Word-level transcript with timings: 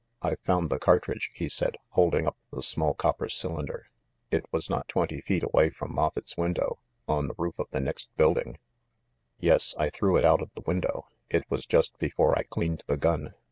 "I've 0.23 0.39
found 0.39 0.71
the 0.71 0.79
cartridge," 0.79 1.29
he 1.31 1.47
said, 1.47 1.77
holding 1.89 2.25
up 2.25 2.35
the 2.51 2.63
small 2.63 2.95
copper 2.95 3.29
cylinder. 3.29 3.85
"It 4.31 4.51
was 4.51 4.67
not 4.67 4.87
twenty 4.87 5.21
feet 5.21 5.43
away 5.43 5.69
from 5.69 5.93
Moffett's 5.93 6.35
window, 6.35 6.79
on 7.07 7.27
the 7.27 7.35
roof 7.37 7.59
of 7.59 7.67
the 7.69 7.81
next 7.81 8.09
build 8.17 8.39
ing." 8.39 8.57
"Yes, 9.39 9.75
I 9.77 9.91
threw 9.91 10.17
it 10.17 10.25
out 10.25 10.41
of 10.41 10.55
the 10.55 10.63
window. 10.65 11.05
It 11.29 11.43
was 11.51 11.67
just 11.67 11.95
before 11.99 12.35
I 12.35 12.41
cleaned 12.41 12.81
the 12.87 12.97
gun. 12.97 13.35